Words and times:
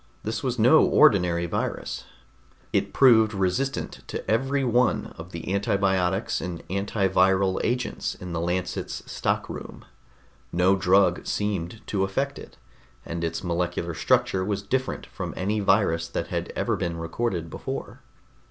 This 0.23 0.41
was 0.41 0.57
no 0.57 0.83
ordinary 0.83 1.45
virus. 1.45 2.05
It 2.73 2.91
proved 2.91 3.35
resistant 3.35 3.99
to 4.07 4.27
every 4.27 4.63
one 4.63 5.13
of 5.15 5.31
the 5.31 5.53
antibiotics 5.53 6.41
and 6.41 6.67
antiviral 6.69 7.61
agents 7.63 8.15
in 8.15 8.33
the 8.33 8.39
Lancet's 8.39 9.03
stockroom. 9.05 9.85
No 10.51 10.75
drug 10.75 11.27
seemed 11.27 11.85
to 11.85 12.03
affect 12.03 12.39
it, 12.39 12.57
and 13.05 13.23
its 13.23 13.43
molecular 13.43 13.93
structure 13.93 14.43
was 14.43 14.63
different 14.63 15.05
from 15.05 15.35
any 15.37 15.59
virus 15.59 16.07
that 16.07 16.29
had 16.29 16.51
ever 16.55 16.75
been 16.75 16.97
recorded 16.97 17.51
before. 17.51 17.99